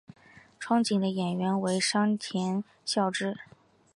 [0.59, 3.37] 憧憬的演员为山田孝之。